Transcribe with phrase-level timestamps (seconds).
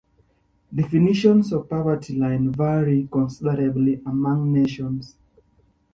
[0.73, 5.15] Definitions of the poverty line vary considerably among nations.